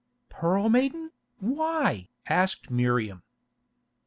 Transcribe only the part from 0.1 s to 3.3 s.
"Pearl Maiden! Why?" asked Miriam.